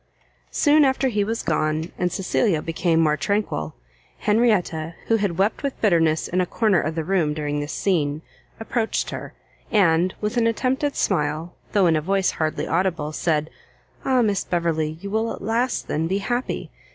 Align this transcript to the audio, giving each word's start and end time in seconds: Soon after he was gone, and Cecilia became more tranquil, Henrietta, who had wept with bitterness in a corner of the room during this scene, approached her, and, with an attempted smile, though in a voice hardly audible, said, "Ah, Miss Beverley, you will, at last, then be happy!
Soon 0.49 0.83
after 0.83 1.09
he 1.09 1.23
was 1.23 1.43
gone, 1.43 1.91
and 1.95 2.11
Cecilia 2.11 2.63
became 2.63 2.99
more 2.99 3.15
tranquil, 3.15 3.75
Henrietta, 4.17 4.95
who 5.05 5.17
had 5.17 5.37
wept 5.37 5.61
with 5.61 5.79
bitterness 5.79 6.27
in 6.27 6.41
a 6.41 6.47
corner 6.47 6.81
of 6.81 6.95
the 6.95 7.03
room 7.03 7.35
during 7.35 7.59
this 7.59 7.71
scene, 7.71 8.23
approached 8.59 9.11
her, 9.11 9.35
and, 9.71 10.15
with 10.19 10.37
an 10.37 10.47
attempted 10.47 10.95
smile, 10.95 11.53
though 11.73 11.85
in 11.85 11.95
a 11.95 12.01
voice 12.01 12.31
hardly 12.31 12.65
audible, 12.65 13.11
said, 13.11 13.51
"Ah, 14.03 14.23
Miss 14.23 14.43
Beverley, 14.43 14.97
you 15.01 15.11
will, 15.11 15.31
at 15.33 15.41
last, 15.43 15.87
then 15.87 16.07
be 16.07 16.17
happy! 16.17 16.71